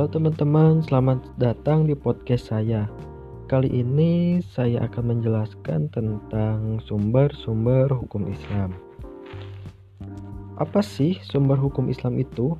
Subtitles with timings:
[0.00, 2.88] Halo teman-teman, selamat datang di podcast saya.
[3.52, 8.72] Kali ini saya akan menjelaskan tentang sumber-sumber hukum Islam.
[10.56, 12.56] Apa sih sumber hukum Islam itu?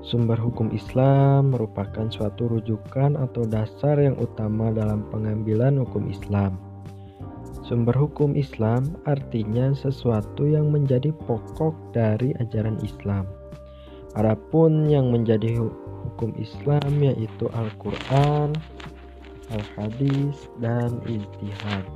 [0.00, 6.56] Sumber hukum Islam merupakan suatu rujukan atau dasar yang utama dalam pengambilan hukum Islam.
[7.60, 13.28] Sumber hukum Islam artinya sesuatu yang menjadi pokok dari ajaran Islam
[14.18, 15.62] Adapun yang menjadi
[16.10, 18.58] hukum Islam yaitu Al-Quran,
[19.54, 21.86] Al-Hadis, dan Ijtihad.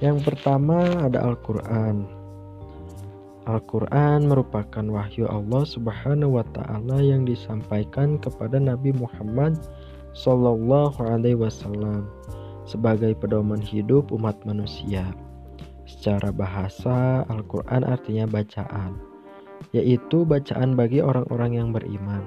[0.00, 2.08] Yang pertama ada Al-Quran.
[3.44, 9.60] Al-Quran merupakan wahyu Allah Subhanahu wa Ta'ala yang disampaikan kepada Nabi Muhammad
[10.16, 12.08] Sallallahu Alaihi Wasallam
[12.64, 15.12] sebagai pedoman hidup umat manusia.
[15.84, 19.11] Secara bahasa, Al-Quran artinya bacaan
[19.72, 22.22] yaitu bacaan bagi orang-orang yang beriman.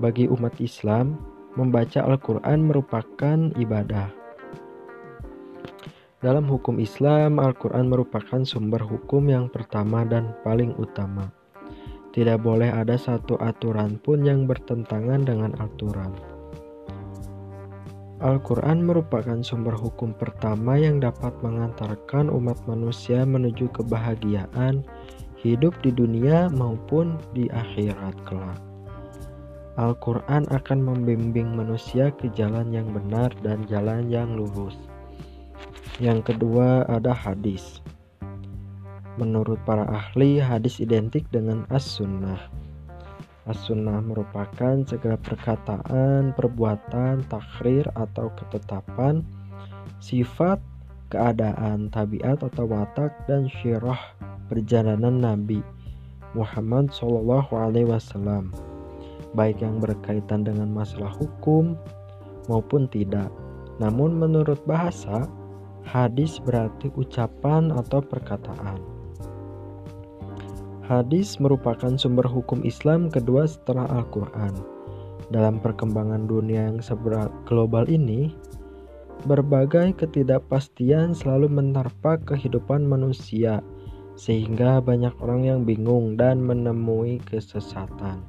[0.00, 1.20] Bagi umat Islam,
[1.54, 4.10] membaca Al-Quran merupakan ibadah.
[6.24, 11.28] Dalam hukum Islam, Al-Quran merupakan sumber hukum yang pertama dan paling utama.
[12.16, 16.16] Tidak boleh ada satu aturan pun yang bertentangan dengan aturan.
[18.24, 24.80] Al-Quran merupakan sumber hukum pertama yang dapat mengantarkan umat manusia menuju kebahagiaan,
[25.44, 28.56] hidup di dunia maupun di akhirat kelak.
[29.76, 34.78] Al-Quran akan membimbing manusia ke jalan yang benar dan jalan yang lurus.
[36.00, 37.84] Yang kedua ada hadis.
[39.20, 42.50] Menurut para ahli, hadis identik dengan as-sunnah.
[43.44, 49.20] As-sunnah merupakan segala perkataan, perbuatan, takrir atau ketetapan,
[50.00, 50.58] sifat,
[51.12, 54.00] keadaan, tabiat atau watak, dan syirah
[54.48, 55.64] perjalanan Nabi
[56.34, 58.50] Muhammad Shallallahu Alaihi Wasallam,
[59.38, 61.78] baik yang berkaitan dengan masalah hukum
[62.50, 63.30] maupun tidak.
[63.78, 65.30] Namun menurut bahasa,
[65.86, 68.82] hadis berarti ucapan atau perkataan.
[70.84, 74.52] Hadis merupakan sumber hukum Islam kedua setelah Al-Quran.
[75.32, 78.34] Dalam perkembangan dunia yang seberat global ini,
[79.24, 83.64] berbagai ketidakpastian selalu menerpa kehidupan manusia
[84.14, 88.22] sehingga banyak orang yang bingung dan menemui kesesatan.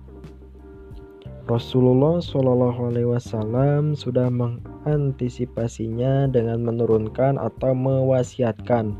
[1.45, 8.97] Rasulullah Shallallahu Alaihi Wasallam sudah mengantisipasinya dengan menurunkan atau mewasiatkan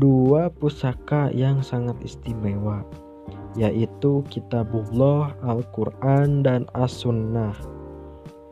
[0.00, 2.80] dua pusaka yang sangat istimewa,
[3.60, 7.52] yaitu Kitabullah Al-Quran dan As-Sunnah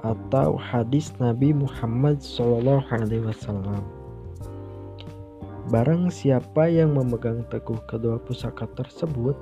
[0.05, 3.81] atau hadis Nabi Muhammad Shallallahu Alaihi Wasallam.
[5.69, 9.37] Barang siapa yang memegang teguh kedua pusaka tersebut,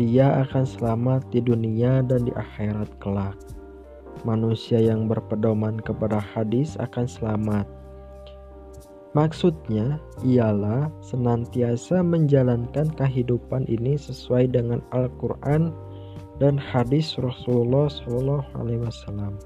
[0.00, 3.36] dia akan selamat di dunia dan di akhirat kelak.
[4.24, 7.68] Manusia yang berpedoman kepada hadis akan selamat.
[9.12, 15.76] Maksudnya ialah senantiasa menjalankan kehidupan ini sesuai dengan Al-Quran
[16.40, 19.36] dan hadis Rasulullah SAW.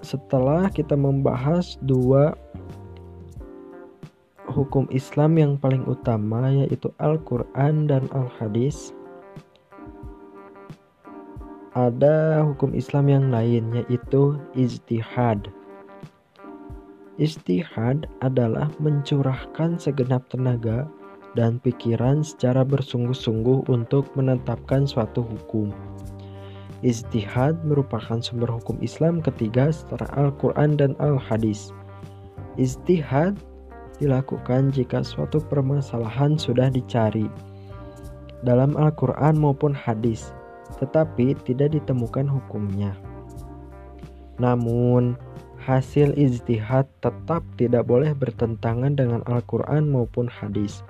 [0.00, 2.32] Setelah kita membahas dua
[4.54, 8.94] hukum Islam yang paling utama yaitu Al-Quran dan Al-Hadis
[11.74, 15.50] ada hukum Islam yang lain yaitu ijtihad.
[17.18, 20.86] Ijtihad adalah mencurahkan segenap tenaga
[21.34, 25.74] dan pikiran secara bersungguh-sungguh untuk menetapkan suatu hukum.
[26.86, 31.74] Ijtihad merupakan sumber hukum Islam ketiga setelah Al-Quran dan Al-Hadis.
[32.54, 33.34] Ijtihad
[34.02, 37.30] dilakukan jika suatu permasalahan sudah dicari
[38.44, 40.34] dalam Al-Quran maupun hadis,
[40.76, 42.92] tetapi tidak ditemukan hukumnya.
[44.36, 45.16] Namun,
[45.64, 50.84] hasil ijtihad tetap tidak boleh bertentangan dengan Al-Quran maupun hadis.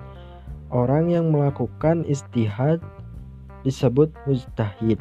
[0.73, 2.83] Orang yang melakukan ijtihad
[3.63, 4.99] disebut mujtahid.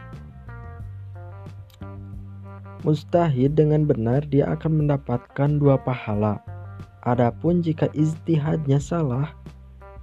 [2.85, 6.45] Mujtahid dengan benar dia akan mendapatkan dua pahala
[7.05, 9.37] Adapun jika ijtihadnya salah,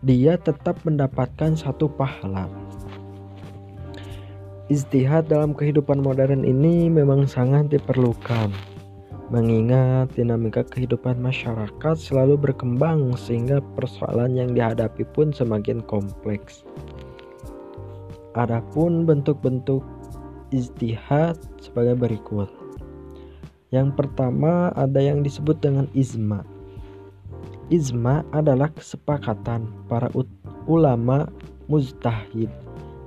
[0.06, 2.46] dia tetap mendapatkan satu pahala.
[4.70, 8.54] Ijtihad dalam kehidupan modern ini memang sangat diperlukan,
[9.34, 16.62] mengingat dinamika kehidupan masyarakat selalu berkembang sehingga persoalan yang dihadapi pun semakin kompleks.
[18.38, 19.82] Adapun bentuk-bentuk
[20.54, 22.48] ijtihad sebagai berikut.
[23.74, 26.46] Yang pertama ada yang disebut dengan izma
[27.72, 30.12] Ijma adalah kesepakatan para
[30.68, 31.32] ulama
[31.72, 32.52] mujtahid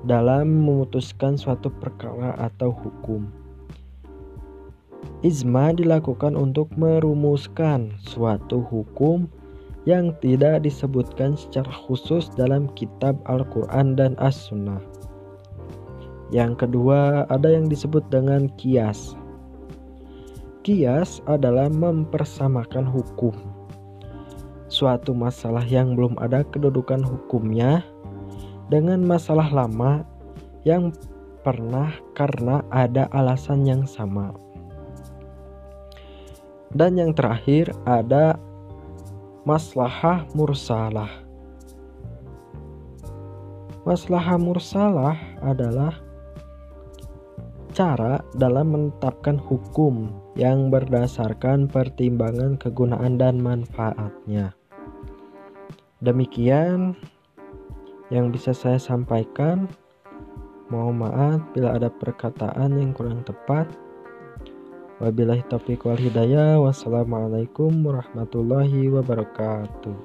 [0.08, 3.28] dalam memutuskan suatu perkara atau hukum.
[5.20, 9.28] Izma dilakukan untuk merumuskan suatu hukum
[9.84, 14.80] yang tidak disebutkan secara khusus dalam kitab Al-Quran dan As-Sunnah.
[16.32, 19.12] Yang kedua, ada yang disebut dengan kias.
[20.64, 23.53] Kias adalah mempersamakan hukum.
[24.74, 27.86] Suatu masalah yang belum ada kedudukan hukumnya
[28.66, 30.02] dengan masalah lama
[30.66, 30.90] yang
[31.46, 34.34] pernah karena ada alasan yang sama.
[36.74, 38.34] Dan yang terakhir ada
[39.46, 41.22] maslahah mursalah.
[43.86, 46.02] Maslahah mursalah adalah
[47.78, 54.63] cara dalam menetapkan hukum yang berdasarkan pertimbangan kegunaan dan manfaatnya.
[56.04, 56.92] Demikian
[58.12, 59.64] yang bisa saya sampaikan.
[60.68, 63.64] Mohon maaf bila ada perkataan yang kurang tepat.
[65.00, 66.60] Wabillahi taufiq wal hidayah.
[66.60, 69.96] Wassalamualaikum warahmatullahi wabarakatuh.